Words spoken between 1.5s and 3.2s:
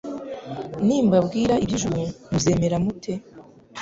iby'ijuru muzemera mute?»